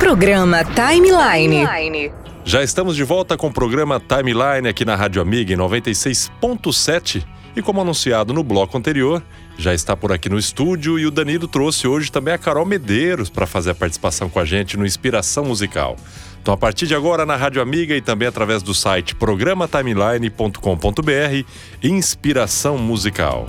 [0.00, 2.10] Programa Timeline.
[2.42, 7.22] Já estamos de volta com o programa Timeline aqui na Rádio Amiga em 96.7
[7.54, 9.22] e como anunciado no bloco anterior,
[9.58, 13.28] já está por aqui no estúdio e o Danilo trouxe hoje também a Carol Medeiros
[13.28, 15.96] para fazer a participação com a gente no Inspiração Musical.
[16.40, 21.46] Então, a partir de agora, na Rádio Amiga e também através do site programatimeline.com.br,
[21.82, 23.46] Inspiração Musical.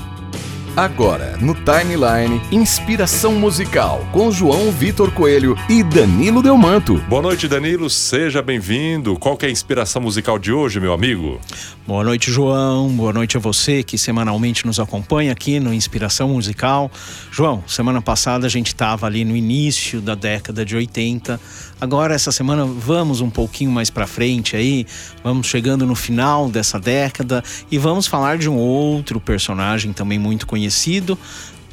[0.75, 6.95] Agora, no Timeline, inspiração musical com João Vitor Coelho e Danilo Delmanto.
[7.09, 7.89] Boa noite, Danilo.
[7.89, 9.19] Seja bem-vindo.
[9.19, 11.41] Qual é a inspiração musical de hoje, meu amigo?
[11.85, 12.87] Boa noite, João.
[12.87, 16.89] Boa noite a você que semanalmente nos acompanha aqui no Inspiração Musical.
[17.29, 21.37] João, semana passada a gente estava ali no início da década de 80.
[21.81, 24.85] Agora, essa semana, vamos um pouquinho mais para frente aí.
[25.23, 30.45] Vamos chegando no final dessa década e vamos falar de um outro personagem também muito
[30.45, 31.17] conhecido,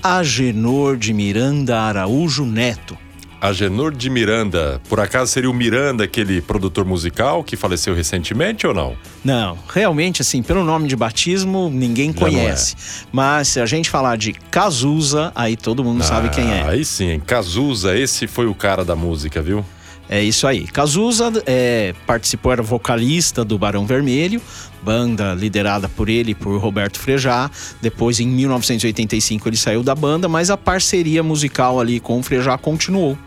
[0.03, 2.97] Agenor de Miranda Araújo Neto.
[3.39, 4.81] Agenor de Miranda.
[4.89, 8.97] Por acaso seria o Miranda, aquele produtor musical que faleceu recentemente ou não?
[9.23, 12.77] Não, realmente, assim, pelo nome de batismo, ninguém Já não conhece.
[13.13, 16.63] Mas se a gente falar de Cazuza, aí todo mundo sabe quem é.
[16.63, 17.21] Ah, Aí sim?
[17.21, 19.63] Cazuza, esse foi o cara da música, viu?
[20.09, 20.67] É isso aí.
[20.67, 24.41] Cazuza é, participou, era vocalista do Barão Vermelho,
[24.83, 27.51] banda liderada por ele e por Roberto Frejá.
[27.83, 32.57] Depois, em 1985, ele saiu da banda, mas a parceria musical ali com o Frejá
[32.57, 33.19] continuou.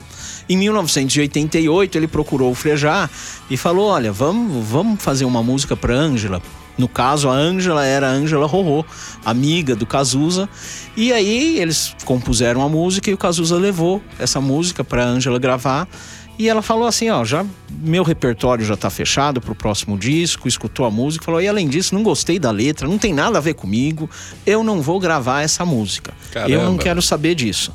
[0.49, 3.09] Em 1988, ele procurou o Frejá
[3.49, 6.41] e falou: Olha, vamos, vamos fazer uma música para Ângela.
[6.77, 8.83] No caso, a Ângela era Ângela Rorô,
[9.23, 10.49] amiga do Cazuza.
[10.97, 15.87] E aí eles compuseram a música e o Cazuza levou essa música para Ângela gravar.
[16.37, 20.85] E ela falou assim, ó, já meu repertório já tá fechado pro próximo disco, escutou
[20.85, 23.53] a música, falou: "E além disso, não gostei da letra, não tem nada a ver
[23.53, 24.09] comigo.
[24.45, 26.13] Eu não vou gravar essa música.
[26.33, 26.83] Eu não Caramba.
[26.83, 27.73] quero saber disso."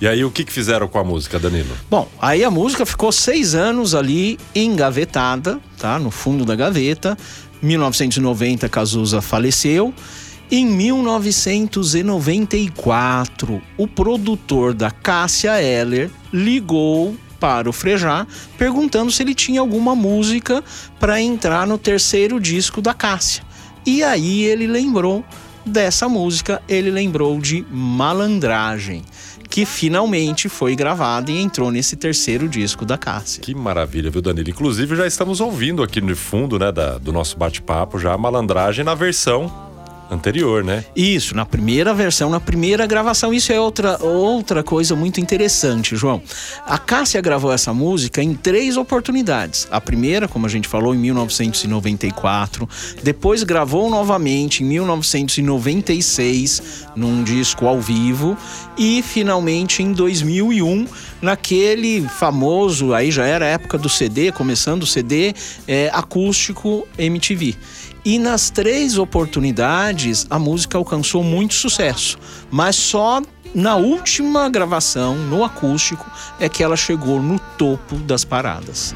[0.00, 1.70] E aí, o que, que fizeram com a música, Danilo?
[1.88, 5.98] Bom, aí a música ficou seis anos ali engavetada, tá?
[5.98, 7.16] No fundo da gaveta.
[7.62, 9.94] 1990, Cazuza faleceu.
[10.50, 19.60] Em 1994, o produtor da Cássia Eller ligou para o Frejá perguntando se ele tinha
[19.60, 20.64] alguma música
[20.98, 23.42] para entrar no terceiro disco da Cássia.
[23.84, 25.22] E aí ele lembrou
[25.66, 29.02] dessa música, ele lembrou de Malandragem,
[29.50, 33.42] que finalmente foi gravada e entrou nesse terceiro disco da Cássia.
[33.42, 34.48] Que maravilha, viu, Danilo?
[34.48, 38.82] Inclusive, já estamos ouvindo aqui no fundo, né, da- do nosso bate-papo, já a malandragem
[38.86, 39.52] na versão
[40.10, 40.84] anterior, né?
[40.94, 43.32] Isso, na primeira versão, na primeira gravação.
[43.32, 46.22] Isso é outra, outra coisa muito interessante, João.
[46.66, 49.66] A Cássia gravou essa música em três oportunidades.
[49.70, 52.68] A primeira, como a gente falou, em 1994.
[53.02, 58.36] Depois gravou novamente em 1996, num disco ao vivo.
[58.76, 60.86] E finalmente em 2001,
[61.22, 65.32] naquele famoso, aí já era a época do CD, começando o CD,
[65.66, 67.56] é, acústico MTV.
[68.04, 72.18] E nas três oportunidades a música alcançou muito sucesso,
[72.50, 73.22] mas só
[73.54, 76.04] na última gravação, no acústico,
[76.38, 78.94] é que ela chegou no topo das paradas.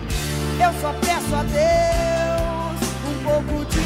[0.61, 3.78] Eu só peço a Deus um pouco de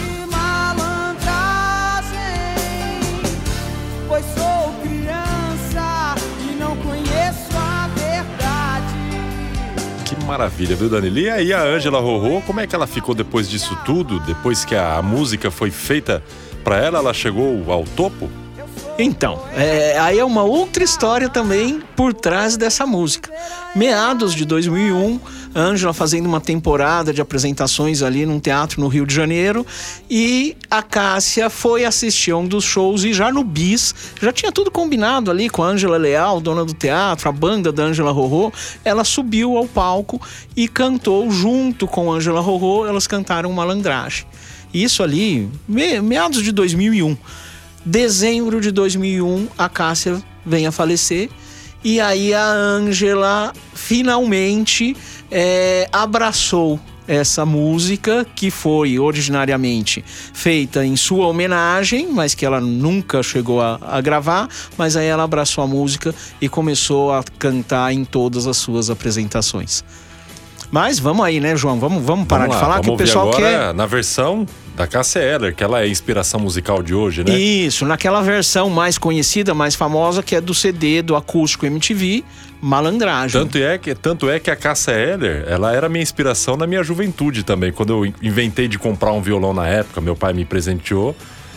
[10.32, 11.18] maravilha, viu, Danilo?
[11.18, 14.18] E aí, a Ângela Rorô, como é que ela ficou depois disso tudo?
[14.20, 16.22] Depois que a música foi feita
[16.64, 18.30] pra ela, ela chegou ao topo?
[18.98, 23.32] Então, é, aí é uma outra história também por trás dessa música.
[23.74, 25.18] Meados de 2001,
[25.54, 29.66] a Ângela fazendo uma temporada de apresentações ali num teatro no Rio de Janeiro
[30.10, 34.52] e a Cássia foi assistir a um dos shows e já no bis, já tinha
[34.52, 38.52] tudo combinado ali com a Ângela Leal, dona do teatro, a banda da Ângela Rorô,
[38.84, 40.20] ela subiu ao palco
[40.54, 44.26] e cantou junto com Ângela Rorô, elas cantaram Malandragem.
[44.72, 47.16] Isso ali, me- meados de 2001.
[47.84, 51.28] Dezembro de 2001, a Cássia vem a falecer.
[51.84, 54.96] E aí a Ângela finalmente
[55.30, 56.78] é, abraçou
[57.08, 63.80] essa música que foi originariamente feita em sua homenagem, mas que ela nunca chegou a,
[63.82, 64.48] a gravar.
[64.78, 69.82] Mas aí ela abraçou a música e começou a cantar em todas as suas apresentações.
[70.72, 71.78] Mas vamos aí, né, João?
[71.78, 73.74] Vamos, vamos parar Vamos de lá, falar vamos que o pessoal agora quer.
[73.74, 77.38] na versão da Cássia Eller, que ela é a inspiração musical de hoje, né?
[77.38, 82.24] Isso, naquela versão mais conhecida, mais famosa, que é do CD do acústico MTV,
[82.62, 83.38] Malandragem.
[83.38, 86.82] Tanto é, que, tanto é que a Cássia Eller, ela era minha inspiração na minha
[86.82, 87.70] juventude também.
[87.70, 91.14] Quando eu in- inventei de comprar um violão na época, meu pai me presenteou.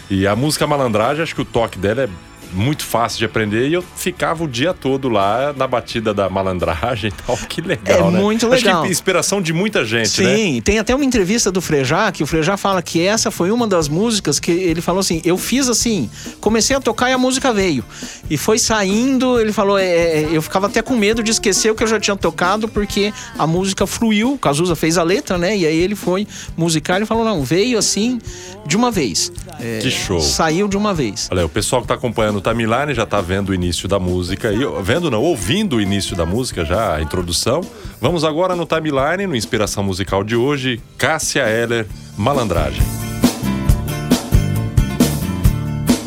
[0.09, 2.09] E a música Malandragem, acho que o toque dela é
[2.53, 7.09] muito fácil de aprender e eu ficava o dia todo lá na batida da malandragem
[7.09, 7.37] e tal.
[7.37, 8.19] Que legal, É né?
[8.19, 8.83] muito Acho legal.
[8.83, 10.35] que inspiração de muita gente, né?
[10.35, 13.67] Sim, tem até uma entrevista do Frejá que o Frejá fala que essa foi uma
[13.67, 16.09] das músicas que ele falou assim: eu fiz assim,
[16.39, 17.83] comecei a tocar e a música veio.
[18.29, 21.75] E foi saindo, ele falou: é, é, eu ficava até com medo de esquecer o
[21.75, 25.55] que eu já tinha tocado, porque a música fluiu, o Cazuza fez a letra, né?
[25.57, 26.27] E aí ele foi
[26.57, 28.19] musicar e falou: não, veio assim
[28.65, 29.31] de uma vez.
[29.59, 30.19] É, Que show.
[30.19, 31.27] Saiu de uma vez.
[31.31, 34.51] Olha, o pessoal que tá acompanhando o timeline já tá vendo o início da música
[34.51, 37.61] e vendo não, ouvindo o início da música já, a introdução.
[38.01, 41.87] Vamos agora no timeline, no inspiração musical de hoje, Cássia Eller,
[42.17, 42.83] Malandragem.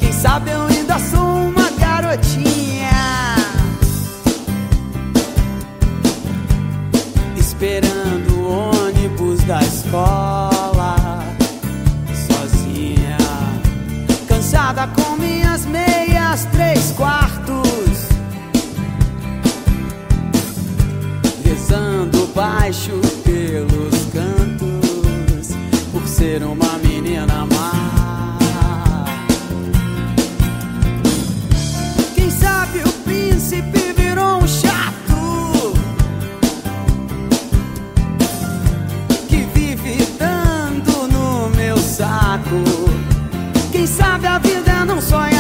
[0.00, 0.57] Quem sabe
[22.68, 25.56] baixo pelos cantos
[25.90, 28.36] Por ser uma menina má
[32.14, 35.72] Quem sabe o príncipe virou um chato
[39.28, 42.64] que vive dando no meu saco.
[43.72, 45.37] Quem sabe a vida não sonhar.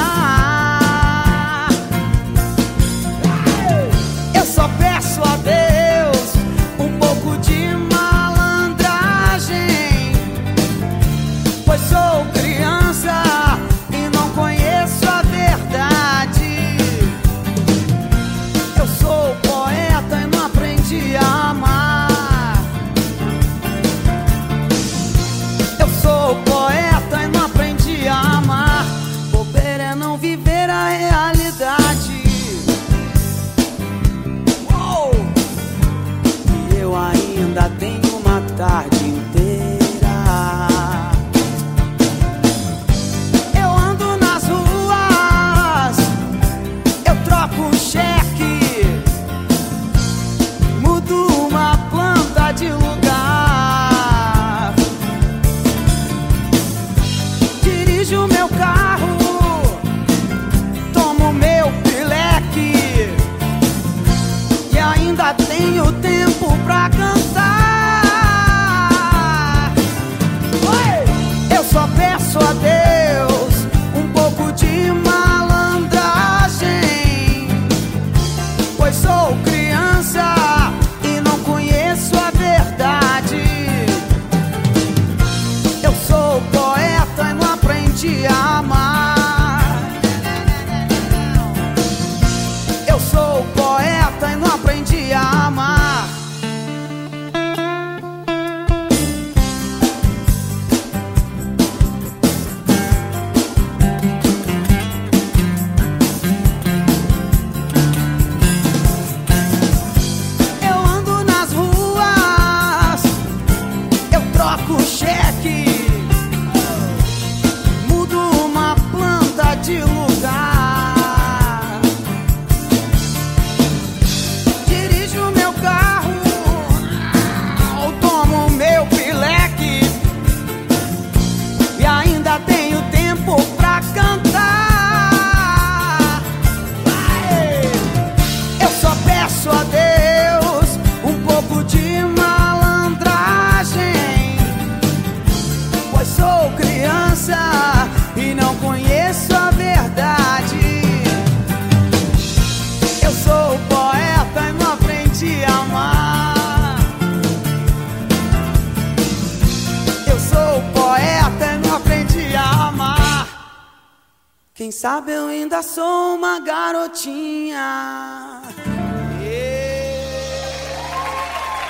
[164.58, 167.62] Quem sabe eu ainda sou uma garotinha.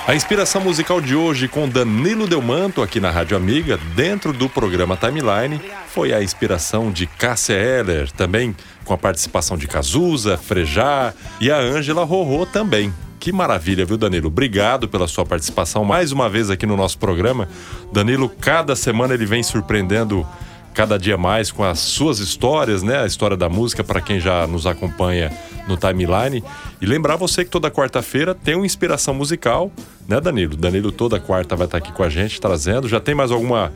[0.07, 4.97] A inspiração musical de hoje com Danilo Delmanto aqui na Rádio Amiga, dentro do programa
[4.97, 11.51] Timeline, foi a inspiração de Cássia Eller, também com a participação de Cazuza, Frejá e
[11.51, 12.91] a Ângela Rorô também.
[13.19, 14.29] Que maravilha, viu, Danilo?
[14.29, 17.47] Obrigado pela sua participação mais uma vez aqui no nosso programa.
[17.93, 20.25] Danilo, cada semana ele vem surpreendendo
[20.79, 23.01] cada dia mais com as suas histórias, né?
[23.01, 25.29] A história da música para quem já nos acompanha
[25.67, 26.41] no timeline.
[26.79, 29.69] E lembrar você que toda quarta-feira tem uma inspiração musical,
[30.07, 30.55] né, Danilo?
[30.55, 32.87] Danilo toda quarta vai estar aqui com a gente trazendo.
[32.87, 33.73] Já tem mais alguma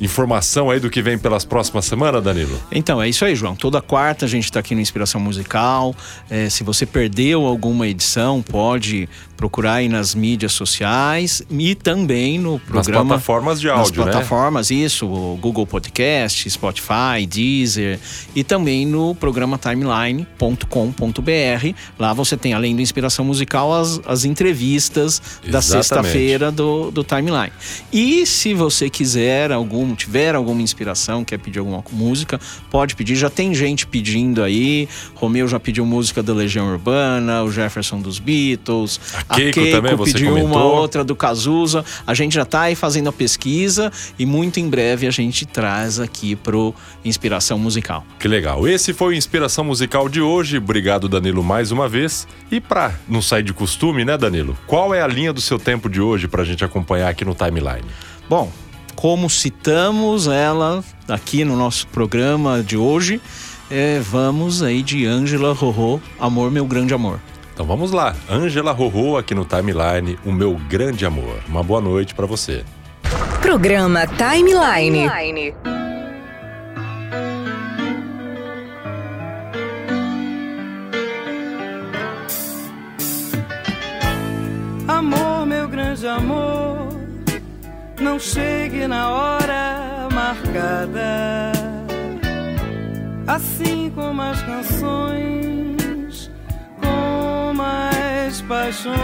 [0.00, 2.58] informação aí do que vem pelas próximas semanas, Danilo?
[2.70, 3.56] Então, é isso aí, João.
[3.56, 5.94] Toda quarta a gente está aqui no Inspiração Musical.
[6.30, 12.58] É, se você perdeu alguma edição, pode procurar aí nas mídias sociais e também no
[12.58, 13.04] programa.
[13.04, 14.12] Nas plataformas de áudio, Nas né?
[14.12, 14.76] plataformas, né?
[14.76, 15.06] isso.
[15.40, 18.00] Google Podcast, Spotify, Deezer.
[18.34, 21.74] E também no programa timeline.com.br.
[21.98, 25.50] Lá você tem, além do Inspiração Musical, as, as entrevistas Exatamente.
[25.52, 27.52] da sexta-feira do, do Timeline.
[27.92, 29.52] E se você quiser
[29.88, 32.40] algum, tiver alguma inspiração, quer pedir alguma música,
[32.70, 33.16] pode pedir.
[33.16, 34.88] Já tem gente pedindo aí.
[35.14, 39.00] Romeu já pediu música da Legião Urbana, o Jefferson dos Beatles.
[39.28, 40.50] A Keiko, a Keiko também, você pediu comentou.
[40.50, 41.84] uma outra do Cazuza.
[42.06, 45.98] A gente já está aí fazendo a pesquisa e muito em breve a gente traz
[45.98, 48.04] aqui pro Inspiração Musical.
[48.18, 48.66] Que legal.
[48.68, 50.58] Esse foi o Inspiração Musical de hoje.
[50.58, 52.26] Obrigado, Danilo, mais uma vez.
[52.50, 54.56] E para não sair de costume, né, Danilo?
[54.66, 57.34] Qual é a linha do seu tempo de hoje para a gente acompanhar aqui no
[57.34, 57.84] timeline?
[58.28, 58.52] Bom,
[58.98, 63.20] como citamos ela aqui no nosso programa de hoje,
[63.70, 67.20] é, vamos aí de Ângela Rorô, Amor, Meu Grande Amor.
[67.54, 71.38] Então vamos lá, Ângela Rorô aqui no Timeline, o meu grande amor.
[71.48, 72.64] Uma boa noite para você.
[73.40, 75.08] Programa Timeline.
[75.08, 75.77] Timeline.
[88.08, 91.52] Não chegue na hora marcada.
[93.26, 96.30] Assim como as canções
[98.28, 98.94] as paixões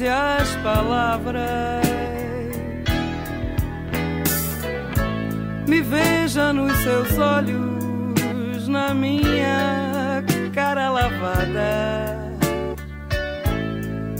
[0.00, 1.86] e as palavras.
[5.68, 12.16] Me veja nos seus olhos, na minha cara lavada.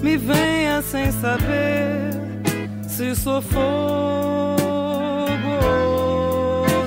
[0.02, 2.05] Me venha sem saber
[2.96, 3.66] se sou fogo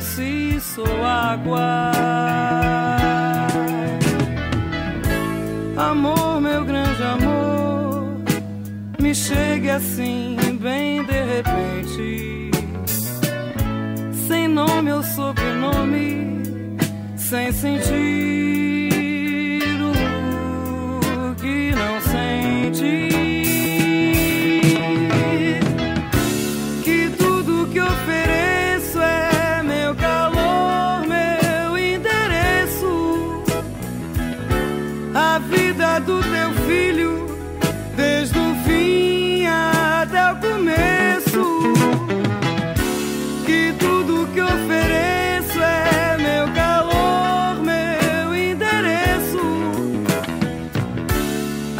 [0.01, 1.91] se sou água.
[5.77, 8.23] Amor, meu grande amor,
[8.99, 12.49] me chegue assim, bem de repente.
[14.27, 16.33] Sem nome ou sobrenome,
[17.17, 17.51] sem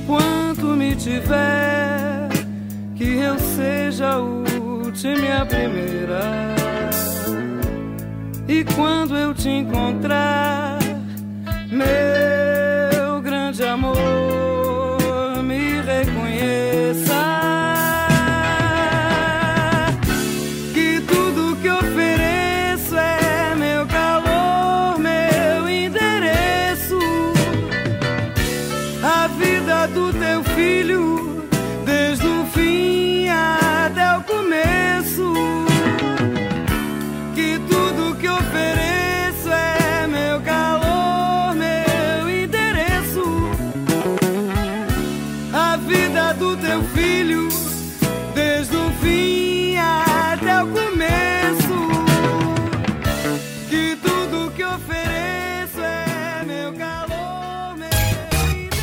[0.00, 2.28] Enquanto me tiver,
[2.94, 6.20] que eu seja a última e a primeira.
[8.46, 10.78] E quando eu te encontrar,
[11.70, 14.27] meu grande amor.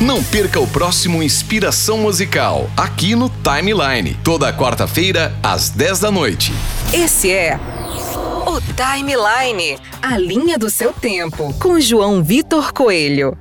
[0.06, 6.52] Não perca o próximo Inspiração Musical, aqui no Timeline, toda quarta-feira, às 10 da noite.
[6.94, 7.58] Esse é
[8.46, 13.36] o Timeline, a linha do seu tempo, com João Vitor Coelho.